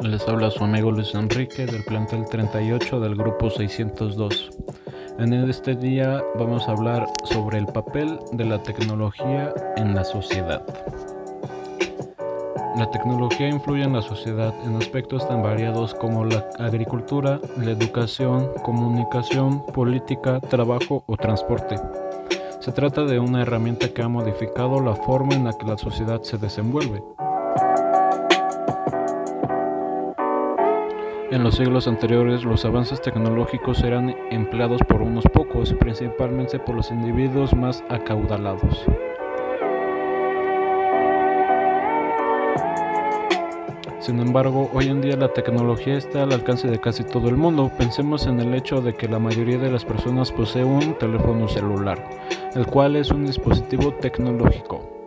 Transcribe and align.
Les 0.00 0.26
habla 0.28 0.50
su 0.50 0.64
amigo 0.64 0.90
Luis 0.90 1.14
Enrique 1.14 1.66
del 1.66 1.84
plantel 1.84 2.24
38 2.28 3.00
del 3.00 3.14
grupo 3.14 3.50
602. 3.50 4.50
En 5.18 5.32
este 5.32 5.74
día 5.74 6.22
vamos 6.38 6.68
a 6.68 6.72
hablar 6.72 7.06
sobre 7.24 7.58
el 7.58 7.66
papel 7.66 8.18
de 8.32 8.44
la 8.44 8.62
tecnología 8.62 9.52
en 9.76 9.94
la 9.94 10.04
sociedad. 10.04 10.62
La 12.76 12.90
tecnología 12.90 13.48
influye 13.48 13.82
en 13.82 13.92
la 13.92 14.02
sociedad 14.02 14.54
en 14.64 14.76
aspectos 14.76 15.26
tan 15.26 15.42
variados 15.42 15.94
como 15.94 16.24
la 16.24 16.48
agricultura, 16.58 17.40
la 17.56 17.72
educación, 17.72 18.50
comunicación, 18.62 19.66
política, 19.66 20.40
trabajo 20.40 21.02
o 21.06 21.16
transporte. 21.16 21.76
Se 22.60 22.72
trata 22.72 23.04
de 23.04 23.18
una 23.18 23.42
herramienta 23.42 23.88
que 23.88 24.02
ha 24.02 24.08
modificado 24.08 24.80
la 24.80 24.94
forma 24.94 25.34
en 25.34 25.44
la 25.44 25.52
que 25.52 25.66
la 25.66 25.78
sociedad 25.78 26.22
se 26.22 26.38
desenvuelve. 26.38 27.02
En 31.30 31.44
los 31.44 31.56
siglos 31.56 31.86
anteriores, 31.86 32.42
los 32.42 32.64
avances 32.64 33.02
tecnológicos 33.02 33.82
eran 33.84 34.16
empleados 34.30 34.80
por 34.88 35.02
unos 35.02 35.24
pocos, 35.26 35.74
principalmente 35.74 36.58
por 36.58 36.74
los 36.74 36.90
individuos 36.90 37.54
más 37.54 37.84
acaudalados. 37.90 38.86
Sin 44.00 44.20
embargo, 44.20 44.70
hoy 44.72 44.86
en 44.86 45.02
día 45.02 45.18
la 45.18 45.30
tecnología 45.34 45.98
está 45.98 46.22
al 46.22 46.32
alcance 46.32 46.66
de 46.66 46.78
casi 46.78 47.04
todo 47.04 47.28
el 47.28 47.36
mundo. 47.36 47.70
Pensemos 47.76 48.26
en 48.26 48.40
el 48.40 48.54
hecho 48.54 48.80
de 48.80 48.94
que 48.94 49.06
la 49.06 49.18
mayoría 49.18 49.58
de 49.58 49.70
las 49.70 49.84
personas 49.84 50.32
posee 50.32 50.64
un 50.64 50.96
teléfono 50.96 51.46
celular, 51.46 52.02
el 52.54 52.66
cual 52.66 52.96
es 52.96 53.10
un 53.10 53.26
dispositivo 53.26 53.92
tecnológico. 53.92 54.97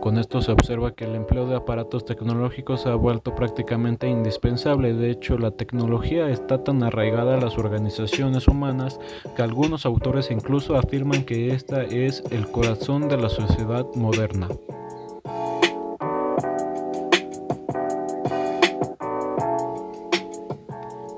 Con 0.00 0.16
esto 0.16 0.40
se 0.40 0.50
observa 0.50 0.94
que 0.94 1.04
el 1.04 1.14
empleo 1.14 1.46
de 1.46 1.56
aparatos 1.56 2.06
tecnológicos 2.06 2.80
se 2.80 2.88
ha 2.88 2.94
vuelto 2.94 3.34
prácticamente 3.34 4.08
indispensable. 4.08 4.94
De 4.94 5.10
hecho, 5.10 5.36
la 5.36 5.50
tecnología 5.50 6.30
está 6.30 6.64
tan 6.64 6.82
arraigada 6.82 7.34
a 7.34 7.40
las 7.40 7.58
organizaciones 7.58 8.48
humanas 8.48 8.98
que 9.36 9.42
algunos 9.42 9.84
autores 9.84 10.30
incluso 10.30 10.76
afirman 10.76 11.24
que 11.24 11.52
esta 11.52 11.82
es 11.82 12.24
el 12.30 12.50
corazón 12.50 13.10
de 13.10 13.18
la 13.18 13.28
sociedad 13.28 13.86
moderna. 13.94 14.48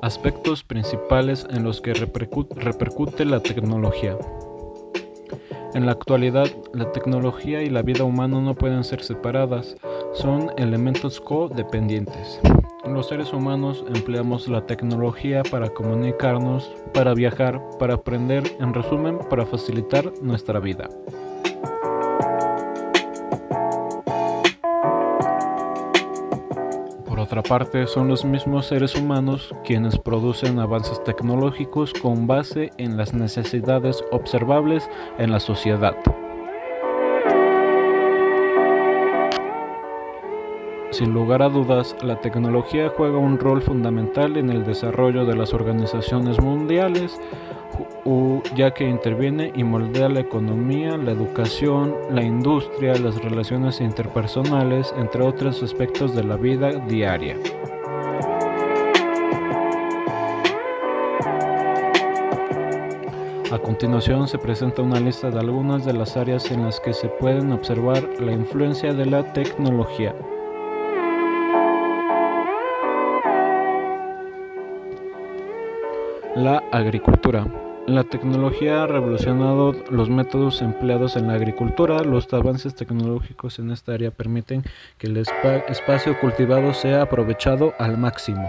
Aspectos 0.03 0.64
principales 0.64 1.47
en 1.48 1.62
los 1.62 1.80
que 1.80 1.94
repercute 1.94 3.25
la 3.25 3.41
tecnología. 3.41 4.19
En 5.75 5.87
la 5.87 5.92
actualidad, 5.92 6.48
la 6.75 6.92
tecnología 6.92 7.62
y 7.62 7.70
la 7.70 7.81
vida 7.81 8.05
humana 8.05 8.41
no 8.42 8.55
pueden 8.55 8.84
ser 8.84 9.03
separadas, 9.03 9.75
son 10.12 10.51
elementos 10.59 11.19
codependientes. 11.19 12.41
Los 12.84 13.09
seres 13.09 13.33
humanos 13.33 13.83
empleamos 13.95 14.48
la 14.48 14.67
tecnología 14.67 15.43
para 15.50 15.70
comunicarnos, 15.70 16.70
para 16.93 17.15
viajar, 17.15 17.59
para 17.78 17.95
aprender, 17.95 18.43
en 18.61 18.75
resumen, 18.75 19.19
para 19.31 19.47
facilitar 19.47 20.12
nuestra 20.20 20.61
vida. 20.61 20.91
Por 27.32 27.38
otra 27.38 27.60
parte, 27.60 27.87
son 27.87 28.09
los 28.09 28.26
mismos 28.26 28.66
seres 28.66 28.94
humanos 28.94 29.54
quienes 29.65 29.97
producen 29.97 30.59
avances 30.59 31.03
tecnológicos 31.03 31.94
con 31.94 32.26
base 32.26 32.72
en 32.76 32.98
las 32.98 33.15
necesidades 33.15 34.04
observables 34.10 34.87
en 35.16 35.31
la 35.32 35.41
sociedad. 35.41 35.97
Sin 40.91 41.15
lugar 41.15 41.41
a 41.41 41.48
dudas, 41.48 41.97
la 42.03 42.20
tecnología 42.20 42.93
juega 42.94 43.16
un 43.16 43.38
rol 43.38 43.62
fundamental 43.62 44.37
en 44.37 44.50
el 44.50 44.66
desarrollo 44.66 45.25
de 45.25 45.34
las 45.34 45.54
organizaciones 45.54 46.38
mundiales, 46.38 47.19
ya 48.55 48.72
que 48.72 48.88
interviene 48.88 49.53
y 49.55 49.65
moldea 49.65 50.09
la 50.09 50.21
economía, 50.21 50.97
la 50.97 51.12
educación, 51.12 51.94
la 52.10 52.22
industria, 52.22 52.94
las 52.94 53.22
relaciones 53.22 53.81
interpersonales, 53.81 54.93
entre 54.97 55.22
otros 55.22 55.62
aspectos 55.62 56.15
de 56.15 56.25
la 56.25 56.37
vida 56.37 56.72
diaria. 56.72 57.37
A 63.53 63.59
continuación 63.59 64.28
se 64.28 64.38
presenta 64.38 64.81
una 64.81 64.99
lista 64.99 65.31
de 65.31 65.38
algunas 65.38 65.84
de 65.84 65.93
las 65.93 66.16
áreas 66.16 66.50
en 66.50 66.65
las 66.65 66.81
que 66.81 66.94
se 66.94 67.09
pueden 67.09 67.53
observar 67.53 68.03
la 68.19 68.32
influencia 68.32 68.94
de 68.94 69.05
la 69.05 69.32
tecnología. 69.34 70.15
La 76.37 76.62
agricultura. 76.72 77.47
La 77.87 78.04
tecnología 78.04 78.82
ha 78.82 78.87
revolucionado 78.87 79.75
los 79.91 80.09
métodos 80.09 80.62
empleados 80.62 81.16
en 81.16 81.26
la 81.28 81.34
agricultura. 81.34 82.03
Los 82.04 82.32
avances 82.32 82.75
tecnológicos 82.75 83.59
en 83.59 83.70
esta 83.70 83.93
área 83.93 84.10
permiten 84.10 84.62
que 84.97 85.09
el 85.09 85.19
espacio 85.19 86.19
cultivado 86.20 86.72
sea 86.72 87.03
aprovechado 87.03 87.75
al 87.78 87.98
máximo. 87.98 88.48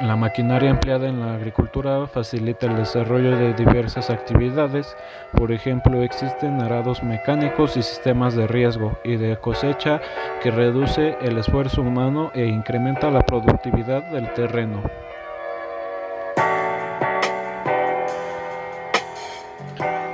La 0.00 0.16
maquinaria 0.16 0.70
empleada 0.70 1.08
en 1.08 1.20
la 1.20 1.34
agricultura 1.34 2.06
facilita 2.06 2.64
el 2.64 2.74
desarrollo 2.76 3.36
de 3.36 3.52
diversas 3.52 4.08
actividades, 4.08 4.96
por 5.36 5.52
ejemplo 5.52 6.02
existen 6.02 6.58
arados 6.62 7.02
mecánicos 7.02 7.76
y 7.76 7.82
sistemas 7.82 8.34
de 8.34 8.46
riesgo 8.46 8.98
y 9.04 9.16
de 9.16 9.36
cosecha 9.36 10.00
que 10.42 10.50
reduce 10.50 11.18
el 11.20 11.36
esfuerzo 11.36 11.82
humano 11.82 12.30
e 12.34 12.46
incrementa 12.46 13.10
la 13.10 13.20
productividad 13.20 14.10
del 14.10 14.32
terreno. 14.32 14.82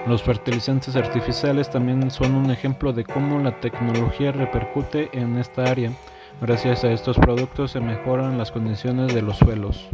Los 0.09 0.21
fertilizantes 0.25 0.97
artificiales 0.97 1.71
también 1.71 2.11
son 2.11 2.35
un 2.35 2.51
ejemplo 2.51 2.93
de 2.93 3.05
cómo 3.05 3.39
la 3.39 3.61
tecnología 3.61 4.33
repercute 4.33 5.11
en 5.13 5.39
esta 5.39 5.63
área. 5.63 5.93
Gracias 6.41 6.85
a 6.85 6.93
estos 6.93 7.17
productos 7.17 7.71
se 7.71 7.81
mejoran 7.81 8.37
las 8.37 8.53
condiciones 8.53 9.15
de 9.15 9.23
los 9.23 9.39
suelos. 9.39 9.89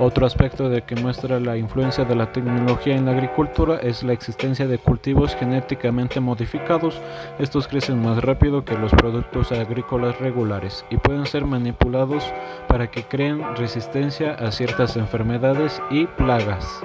Otro 0.00 0.26
aspecto 0.26 0.68
de 0.68 0.82
que 0.82 0.94
muestra 0.94 1.40
la 1.40 1.56
influencia 1.56 2.04
de 2.04 2.14
la 2.14 2.32
tecnología 2.32 2.96
en 2.96 3.06
la 3.06 3.12
agricultura 3.12 3.78
es 3.82 4.04
la 4.04 4.12
existencia 4.12 4.66
de 4.66 4.78
cultivos 4.78 5.34
genéticamente 5.34 6.20
modificados. 6.20 7.00
Estos 7.40 7.66
crecen 7.66 8.00
más 8.00 8.22
rápido 8.22 8.64
que 8.64 8.78
los 8.78 8.92
productos 8.92 9.50
agrícolas 9.50 10.18
regulares 10.20 10.84
y 10.90 10.98
pueden 10.98 11.26
ser 11.26 11.46
manipulados 11.46 12.24
para 12.68 12.90
que 12.90 13.04
creen 13.04 13.56
resistencia 13.56 14.34
a 14.34 14.52
ciertas 14.52 14.96
enfermedades 14.96 15.82
y 15.90 16.06
plagas. 16.06 16.80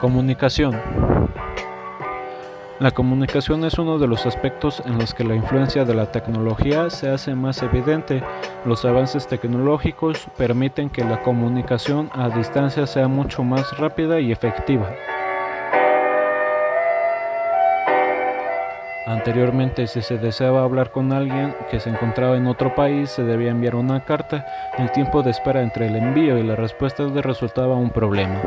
Comunicación. 0.00 0.80
La 2.78 2.90
comunicación 2.90 3.66
es 3.66 3.78
uno 3.78 3.98
de 3.98 4.06
los 4.06 4.24
aspectos 4.24 4.82
en 4.86 4.96
los 4.98 5.12
que 5.12 5.24
la 5.24 5.34
influencia 5.34 5.84
de 5.84 5.92
la 5.92 6.10
tecnología 6.10 6.88
se 6.88 7.10
hace 7.10 7.34
más 7.34 7.62
evidente. 7.62 8.22
Los 8.64 8.86
avances 8.86 9.26
tecnológicos 9.26 10.26
permiten 10.38 10.88
que 10.88 11.04
la 11.04 11.22
comunicación 11.22 12.08
a 12.14 12.30
distancia 12.30 12.86
sea 12.86 13.08
mucho 13.08 13.44
más 13.44 13.76
rápida 13.76 14.20
y 14.20 14.32
efectiva. 14.32 14.88
Anteriormente, 19.06 19.86
si 19.86 20.00
se 20.00 20.16
deseaba 20.16 20.62
hablar 20.62 20.92
con 20.92 21.12
alguien 21.12 21.54
que 21.70 21.78
se 21.78 21.90
encontraba 21.90 22.38
en 22.38 22.46
otro 22.46 22.74
país, 22.74 23.10
se 23.10 23.22
debía 23.22 23.50
enviar 23.50 23.74
una 23.74 24.02
carta. 24.06 24.46
El 24.78 24.90
tiempo 24.92 25.22
de 25.22 25.32
espera 25.32 25.60
entre 25.60 25.88
el 25.88 25.96
envío 25.96 26.38
y 26.38 26.42
la 26.42 26.56
respuesta 26.56 27.06
resultaba 27.20 27.74
un 27.74 27.90
problema. 27.90 28.40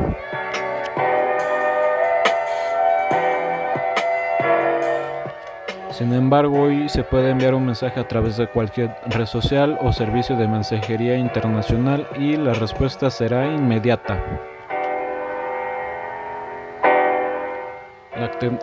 Sin 5.96 6.12
embargo, 6.12 6.62
hoy 6.62 6.88
se 6.88 7.04
puede 7.04 7.30
enviar 7.30 7.54
un 7.54 7.66
mensaje 7.66 8.00
a 8.00 8.08
través 8.08 8.36
de 8.36 8.48
cualquier 8.48 8.96
red 9.06 9.26
social 9.26 9.78
o 9.80 9.92
servicio 9.92 10.36
de 10.36 10.48
mensajería 10.48 11.16
internacional 11.16 12.08
y 12.18 12.36
la 12.36 12.52
respuesta 12.52 13.10
será 13.10 13.46
inmediata. 13.46 14.20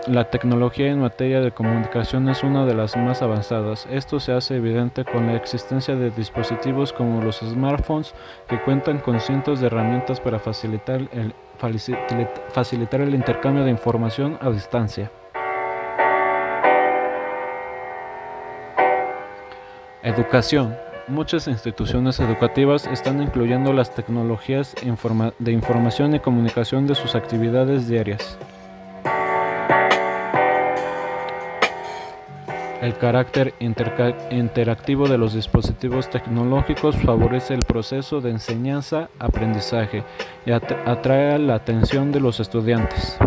La, 0.08 0.30
tecnología 0.30 0.88
en 0.88 1.00
materia 1.00 1.40
de 1.40 1.54
comunicación 1.54 2.28
es 2.28 2.44
una 2.44 2.66
de 2.66 2.74
las 2.74 2.98
más 2.98 3.22
avanzadas. 3.22 3.88
Esto 3.90 4.20
se 4.20 4.34
hace 4.34 4.58
evidente 4.58 5.06
con 5.06 5.28
la 5.28 5.38
existencia 5.38 5.96
de 5.96 6.12
dispositivos 6.12 6.92
como 6.92 7.22
los 7.22 7.40
smartphones 7.40 8.14
que 8.50 8.60
cuentan 8.60 9.00
con 9.00 9.22
cientos 9.22 9.62
de 9.62 9.68
herramientas 9.68 10.20
para 10.20 10.38
facilitar 10.40 11.00
el 13.02 13.16
intercambio 13.16 13.64
de 13.64 13.72
información 13.72 14.38
a 14.42 14.50
distancia. 14.50 15.10
Educación. 20.14 20.76
Muchas 21.08 21.48
instituciones 21.48 22.20
educativas 22.20 22.86
están 22.86 23.24
incluyendo 23.24 23.72
las 23.72 23.96
tecnologías 23.96 24.76
de 25.40 25.52
información 25.54 26.14
y 26.14 26.20
comunicación 26.20 26.86
de 26.86 26.96
sus 26.96 27.16
actividades 27.16 27.88
diarias. 27.88 28.38
El 32.82 32.98
carácter 32.98 33.54
interactivo 33.62 35.08
de 35.08 35.18
los 35.18 35.34
dispositivos 35.34 36.10
tecnológicos 36.10 36.98
favorece 36.98 37.54
el 37.54 37.64
proceso 37.64 38.20
de 38.20 38.32
enseñanza-aprendizaje 38.32 40.04
y 40.46 40.52
atrae 40.52 41.40
la 41.40 41.56
atención 41.56 42.12
de 42.12 42.20
los 42.20 42.42
estudiantes. 42.42 43.18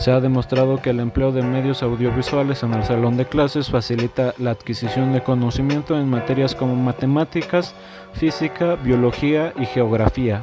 Se 0.00 0.10
ha 0.10 0.18
demostrado 0.18 0.80
que 0.80 0.88
el 0.88 0.98
empleo 0.98 1.30
de 1.30 1.42
medios 1.42 1.82
audiovisuales 1.82 2.62
en 2.62 2.72
el 2.72 2.84
salón 2.84 3.18
de 3.18 3.26
clases 3.26 3.68
facilita 3.68 4.32
la 4.38 4.52
adquisición 4.52 5.12
de 5.12 5.22
conocimiento 5.22 5.94
en 5.94 6.08
materias 6.08 6.54
como 6.54 6.74
matemáticas, 6.74 7.74
física, 8.14 8.76
biología 8.76 9.52
y 9.58 9.66
geografía. 9.66 10.42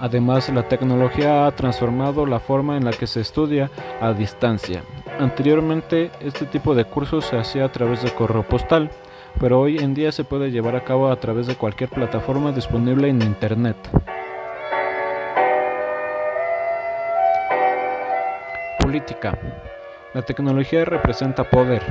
Además, 0.00 0.48
la 0.48 0.66
tecnología 0.66 1.46
ha 1.46 1.52
transformado 1.52 2.26
la 2.26 2.40
forma 2.40 2.76
en 2.76 2.84
la 2.84 2.90
que 2.90 3.06
se 3.06 3.20
estudia 3.20 3.70
a 4.00 4.12
distancia. 4.12 4.82
Anteriormente, 5.20 6.10
este 6.18 6.46
tipo 6.46 6.74
de 6.74 6.84
cursos 6.84 7.26
se 7.26 7.38
hacía 7.38 7.66
a 7.66 7.70
través 7.70 8.02
de 8.02 8.10
correo 8.10 8.42
postal, 8.42 8.90
pero 9.38 9.60
hoy 9.60 9.78
en 9.78 9.94
día 9.94 10.10
se 10.10 10.24
puede 10.24 10.50
llevar 10.50 10.74
a 10.74 10.82
cabo 10.82 11.12
a 11.12 11.20
través 11.20 11.46
de 11.46 11.54
cualquier 11.54 11.90
plataforma 11.90 12.50
disponible 12.50 13.08
en 13.08 13.22
Internet. 13.22 13.76
La 20.12 20.20
tecnología 20.20 20.84
representa 20.84 21.44
poder. 21.44 21.82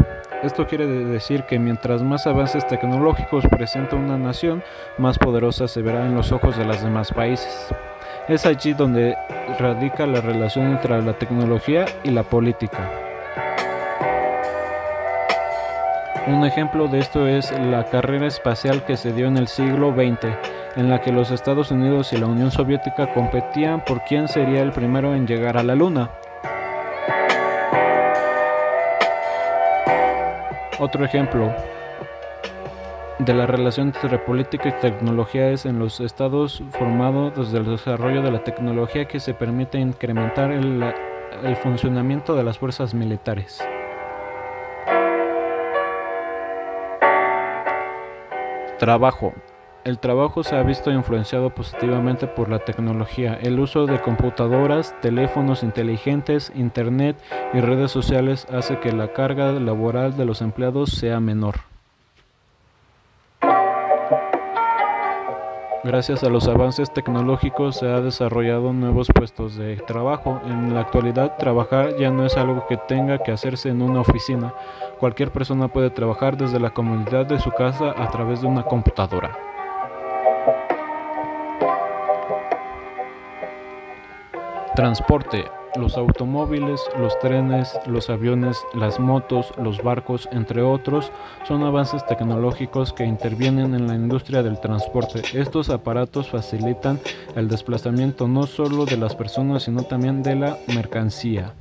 Esto 0.43 0.67
quiere 0.67 0.85
decir 0.85 1.43
que 1.43 1.57
mientras 1.57 2.03
más 2.03 2.27
avances 2.27 2.67
tecnológicos 2.67 3.43
presenta 3.47 3.95
una 3.95 4.17
nación, 4.17 4.63
más 4.99 5.17
poderosa 5.17 5.67
se 5.67 5.81
verá 5.81 6.05
en 6.05 6.13
los 6.13 6.31
ojos 6.31 6.57
de 6.57 6.65
los 6.65 6.83
demás 6.83 7.11
países. 7.11 7.67
Es 8.27 8.45
allí 8.45 8.73
donde 8.73 9.15
radica 9.57 10.05
la 10.05 10.21
relación 10.21 10.67
entre 10.67 11.01
la 11.01 11.13
tecnología 11.13 11.85
y 12.03 12.11
la 12.11 12.21
política. 12.21 12.91
Un 16.27 16.45
ejemplo 16.45 16.87
de 16.87 16.99
esto 16.99 17.27
es 17.27 17.51
la 17.51 17.85
carrera 17.85 18.27
espacial 18.27 18.85
que 18.85 18.95
se 18.95 19.11
dio 19.11 19.25
en 19.25 19.37
el 19.37 19.47
siglo 19.47 19.91
XX, 19.91 20.27
en 20.75 20.87
la 20.87 21.01
que 21.01 21.11
los 21.11 21.31
Estados 21.31 21.71
Unidos 21.71 22.13
y 22.13 22.17
la 22.17 22.27
Unión 22.27 22.51
Soviética 22.51 23.11
competían 23.11 23.83
por 23.83 24.03
quién 24.03 24.27
sería 24.27 24.61
el 24.61 24.71
primero 24.71 25.15
en 25.15 25.25
llegar 25.25 25.57
a 25.57 25.63
la 25.63 25.73
Luna. 25.73 26.11
Otro 30.81 31.05
ejemplo, 31.05 31.53
de 33.19 33.35
la 33.35 33.45
relación 33.45 33.93
entre 33.93 34.17
política 34.17 34.69
y 34.69 34.81
tecnología 34.81 35.51
es 35.51 35.67
en 35.67 35.77
los 35.77 35.99
estados 35.99 36.63
formado 36.71 37.29
desde 37.29 37.59
el 37.59 37.65
desarrollo 37.65 38.23
de 38.23 38.31
la 38.31 38.43
tecnología 38.43 39.05
que 39.05 39.19
se 39.19 39.35
permite 39.35 39.77
incrementar 39.77 40.51
el, 40.51 40.83
el 41.43 41.55
funcionamiento 41.57 42.35
de 42.35 42.43
las 42.43 42.57
fuerzas 42.57 42.95
militares. 42.95 43.63
Trabajo. 48.79 49.35
El 49.83 49.97
trabajo 49.97 50.43
se 50.43 50.55
ha 50.55 50.61
visto 50.61 50.91
influenciado 50.91 51.49
positivamente 51.49 52.27
por 52.27 52.49
la 52.49 52.59
tecnología. 52.59 53.33
El 53.41 53.59
uso 53.59 53.87
de 53.87 53.99
computadoras, 53.99 54.95
teléfonos 55.01 55.63
inteligentes, 55.63 56.51
internet 56.55 57.17
y 57.51 57.61
redes 57.61 57.89
sociales 57.89 58.45
hace 58.51 58.79
que 58.79 58.91
la 58.91 59.11
carga 59.11 59.51
laboral 59.53 60.15
de 60.15 60.25
los 60.25 60.43
empleados 60.43 60.91
sea 60.91 61.19
menor. 61.19 61.61
Gracias 65.83 66.23
a 66.23 66.29
los 66.29 66.47
avances 66.47 66.93
tecnológicos 66.93 67.77
se 67.77 67.87
ha 67.87 68.01
desarrollado 68.01 68.71
nuevos 68.73 69.07
puestos 69.11 69.55
de 69.55 69.77
trabajo. 69.77 70.39
En 70.45 70.75
la 70.75 70.81
actualidad 70.81 71.37
trabajar 71.37 71.97
ya 71.97 72.11
no 72.11 72.23
es 72.23 72.37
algo 72.37 72.67
que 72.67 72.77
tenga 72.77 73.17
que 73.23 73.31
hacerse 73.31 73.69
en 73.69 73.81
una 73.81 74.01
oficina. 74.01 74.53
Cualquier 74.99 75.31
persona 75.31 75.69
puede 75.69 75.89
trabajar 75.89 76.37
desde 76.37 76.59
la 76.59 76.69
comodidad 76.69 77.25
de 77.25 77.39
su 77.39 77.49
casa 77.49 77.95
a 77.97 78.11
través 78.11 78.41
de 78.41 78.47
una 78.47 78.61
computadora. 78.61 79.50
Transporte 84.81 85.45
los 85.75 85.95
automóviles, 85.95 86.81
los 86.97 87.19
trenes, 87.19 87.79
los 87.85 88.09
aviones, 88.09 88.57
las 88.73 88.99
motos, 88.99 89.53
los 89.61 89.83
barcos, 89.83 90.27
entre 90.31 90.63
otros, 90.63 91.11
son 91.47 91.61
avances 91.61 92.03
tecnológicos 92.07 92.91
que 92.91 93.05
intervienen 93.05 93.75
en 93.75 93.85
la 93.85 93.93
industria 93.93 94.41
del 94.41 94.59
transporte. 94.59 95.21
Estos 95.35 95.69
aparatos 95.69 96.31
facilitan 96.31 96.99
el 97.35 97.47
desplazamiento 97.47 98.27
no 98.27 98.47
solo 98.47 98.85
de 98.85 98.97
las 98.97 99.15
personas, 99.15 99.61
sino 99.61 99.83
también 99.83 100.23
de 100.23 100.35
la 100.35 100.57
mercancía. 100.73 101.53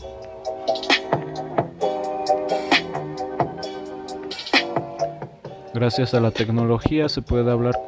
Gracias 5.75 6.15
a 6.15 6.21
la 6.21 6.31
tecnología 6.31 7.11
se 7.11 7.21
puede 7.21 7.51
hablar 7.51 7.79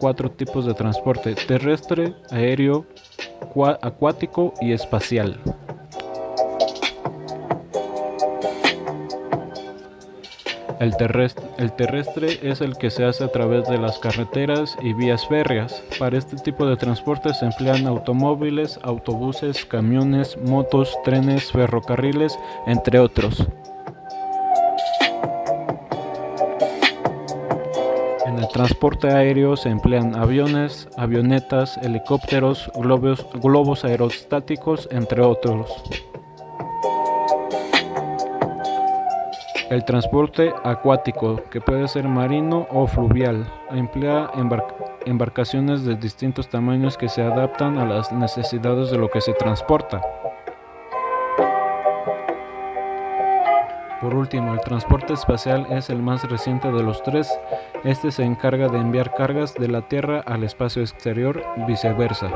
cuatro 0.00 0.32
tipos 0.32 0.66
de 0.66 0.74
transporte, 0.74 1.36
terrestre, 1.36 2.16
aéreo, 2.32 2.86
acuático 3.82 4.54
y 4.60 4.72
espacial. 4.72 5.40
El 10.80 10.96
terrestre, 10.96 12.38
es 12.42 12.60
el 12.60 12.76
que 12.76 12.90
se 12.90 13.04
hace 13.04 13.24
a 13.24 13.32
través 13.32 13.68
de 13.68 13.78
las 13.78 13.98
carreteras 13.98 14.76
y 14.80 14.92
vías 14.92 15.26
férreas. 15.26 15.82
Para 15.98 16.16
este 16.16 16.36
tipo 16.36 16.66
de 16.66 16.76
transporte 16.76 17.34
se 17.34 17.46
emplean 17.46 17.88
automóviles, 17.88 18.78
autobuses, 18.82 19.64
camiones, 19.64 20.38
motos, 20.38 20.96
trenes, 21.04 21.50
ferrocarriles, 21.50 22.38
entre 22.66 23.00
otros. 23.00 23.44
Transporte 28.48 29.08
aéreo 29.08 29.56
se 29.56 29.68
emplean 29.68 30.16
aviones, 30.16 30.88
avionetas, 30.96 31.76
helicópteros, 31.78 32.70
globos, 32.74 33.26
globos 33.42 33.84
aerostáticos, 33.84 34.88
entre 34.90 35.22
otros. 35.22 35.70
El 39.70 39.84
transporte 39.84 40.54
acuático, 40.64 41.42
que 41.50 41.60
puede 41.60 41.88
ser 41.88 42.08
marino 42.08 42.66
o 42.70 42.86
fluvial, 42.86 43.52
emplea 43.70 44.30
embarcaciones 45.04 45.84
de 45.84 45.94
distintos 45.94 46.48
tamaños 46.48 46.96
que 46.96 47.10
se 47.10 47.22
adaptan 47.22 47.76
a 47.76 47.84
las 47.84 48.10
necesidades 48.10 48.90
de 48.90 48.96
lo 48.96 49.10
que 49.10 49.20
se 49.20 49.34
transporta. 49.34 50.00
Por 54.00 54.14
último, 54.14 54.54
el 54.54 54.60
transporte 54.60 55.12
espacial 55.12 55.66
es 55.70 55.90
el 55.90 56.00
más 56.00 56.22
reciente 56.30 56.70
de 56.70 56.82
los 56.84 57.02
tres. 57.02 57.28
Este 57.82 58.12
se 58.12 58.22
encarga 58.22 58.68
de 58.68 58.78
enviar 58.78 59.12
cargas 59.14 59.54
de 59.54 59.66
la 59.66 59.88
Tierra 59.88 60.20
al 60.20 60.44
espacio 60.44 60.82
exterior, 60.82 61.42
viceversa. 61.66 62.30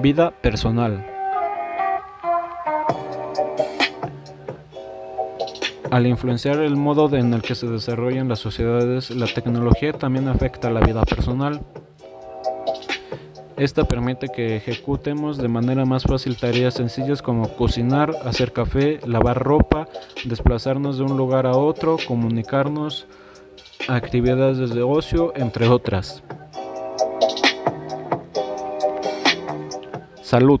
Vida 0.00 0.30
personal. 0.30 1.06
Al 5.90 6.06
influenciar 6.06 6.58
el 6.58 6.76
modo 6.76 7.14
en 7.16 7.32
el 7.32 7.40
que 7.40 7.54
se 7.54 7.66
desarrollan 7.66 8.28
las 8.28 8.40
sociedades, 8.40 9.10
la 9.10 9.26
tecnología 9.26 9.92
también 9.92 10.28
afecta 10.28 10.70
la 10.70 10.80
vida 10.80 11.02
personal. 11.02 11.60
Esta 13.56 13.84
permite 13.84 14.28
que 14.28 14.56
ejecutemos 14.56 15.36
de 15.36 15.48
manera 15.48 15.84
más 15.84 16.04
fácil 16.04 16.36
tareas 16.36 16.74
sencillas 16.74 17.22
como 17.22 17.48
cocinar, 17.54 18.14
hacer 18.24 18.52
café, 18.52 19.00
lavar 19.06 19.42
ropa, 19.42 19.88
desplazarnos 20.24 20.98
de 20.98 21.04
un 21.04 21.16
lugar 21.16 21.46
a 21.46 21.56
otro, 21.56 21.96
comunicarnos, 22.08 23.06
actividades 23.88 24.70
de 24.70 24.82
ocio, 24.82 25.32
entre 25.36 25.68
otras. 25.68 26.22
Salud. 30.22 30.60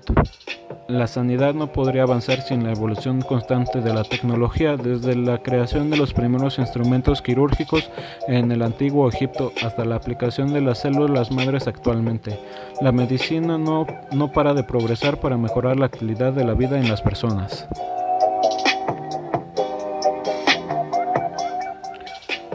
La 0.92 1.06
sanidad 1.06 1.54
no 1.54 1.72
podría 1.72 2.02
avanzar 2.02 2.42
sin 2.42 2.64
la 2.64 2.72
evolución 2.72 3.22
constante 3.22 3.80
de 3.80 3.94
la 3.94 4.04
tecnología, 4.04 4.76
desde 4.76 5.16
la 5.16 5.38
creación 5.38 5.88
de 5.88 5.96
los 5.96 6.12
primeros 6.12 6.58
instrumentos 6.58 7.22
quirúrgicos 7.22 7.90
en 8.28 8.52
el 8.52 8.60
antiguo 8.60 9.08
Egipto 9.08 9.52
hasta 9.64 9.86
la 9.86 9.96
aplicación 9.96 10.52
de 10.52 10.60
las 10.60 10.80
células 10.80 11.32
madres 11.32 11.66
actualmente. 11.66 12.38
La 12.82 12.92
medicina 12.92 13.56
no, 13.56 13.86
no 14.12 14.32
para 14.32 14.52
de 14.52 14.64
progresar 14.64 15.18
para 15.18 15.38
mejorar 15.38 15.78
la 15.78 15.88
calidad 15.88 16.34
de 16.34 16.44
la 16.44 16.52
vida 16.52 16.78
en 16.78 16.90
las 16.90 17.00
personas. 17.00 17.66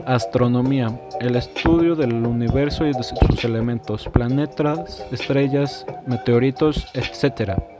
Astronomía, 0.06 1.02
el 1.20 1.36
estudio 1.38 1.96
del 1.96 2.14
universo 2.24 2.86
y 2.86 2.94
de 2.94 3.02
sus 3.02 3.44
elementos, 3.44 4.08
planetas, 4.08 5.04
estrellas, 5.12 5.88
meteoritos, 6.06 6.86
etc. 6.94 7.77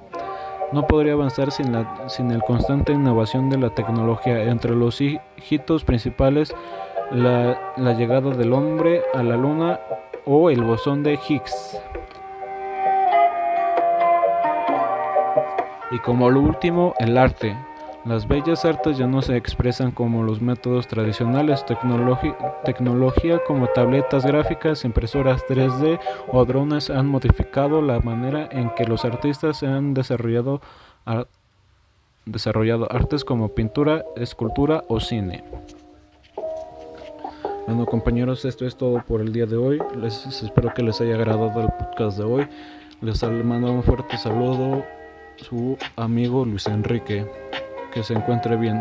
No 0.72 0.86
podría 0.86 1.14
avanzar 1.14 1.52
sin 1.52 1.72
la, 1.72 2.10
sin 2.10 2.32
el 2.32 2.44
constante 2.44 2.92
innovación 2.92 3.50
de 3.50 3.58
la 3.58 3.70
tecnología. 3.70 4.44
Entre 4.44 4.76
los 4.76 5.00
hitos 5.02 5.84
principales, 5.86 6.54
la, 7.12 7.74
la 7.78 7.94
llegada 7.94 8.32
del 8.32 8.52
hombre 8.52 9.02
a 9.14 9.24
la 9.24 9.38
luna 9.38 9.80
o 10.26 10.50
el 10.50 10.62
bosón 10.64 11.04
de 11.04 11.14
Higgs. 11.28 11.80
Y 15.92 16.00
como 16.00 16.30
lo 16.30 16.42
último, 16.42 16.94
el 17.00 17.18
arte. 17.18 17.56
Las 18.08 18.26
bellas 18.26 18.64
artes 18.64 18.98
ya 18.98 19.06
no 19.06 19.22
se 19.22 19.36
expresan 19.36 19.92
como 19.92 20.24
los 20.24 20.42
métodos 20.42 20.88
tradicionales, 20.88 21.66
tecnología 21.66 23.42
como 23.46 23.68
tabletas 23.68 24.26
gráficas, 24.26 24.86
impresoras 24.86 25.46
3D 25.46 26.00
o 26.32 26.46
drones 26.46 26.90
han 26.90 27.08
modificado 27.08 27.82
la 27.82 28.00
manera 28.00 28.48
en 28.50 28.70
que 28.76 28.86
los 28.86 29.04
artistas 29.04 29.58
se 29.60 29.68
han 29.68 29.94
desarrollado, 29.94 30.62
desarrollado 32.26 32.90
artes 32.90 33.26
como 33.26 33.50
pintura, 33.50 34.06
escultura 34.16 34.86
o 34.88 35.02
cine. 35.02 35.44
Bueno 37.68 37.86
compañeros, 37.86 38.46
esto 38.46 38.66
es 38.66 38.78
todo 38.78 39.04
por 39.06 39.20
el 39.20 39.34
día 39.34 39.48
de 39.48 39.58
hoy. 39.58 39.80
Les 39.98 40.26
espero 40.42 40.74
que 40.74 40.82
les 40.82 41.02
haya 41.02 41.16
agradado 41.16 41.60
el 41.60 41.68
podcast 41.78 42.18
de 42.18 42.24
hoy. 42.24 42.48
Les 43.02 43.22
mando 43.22 43.70
un 43.70 43.84
fuerte 43.84 44.18
saludo 44.18 44.86
su 45.36 45.78
amigo 45.98 46.46
Luis 46.46 46.68
Enrique 46.68 47.47
que 47.92 48.04
se 48.04 48.14
encuentre 48.14 48.56
bien. 48.58 48.80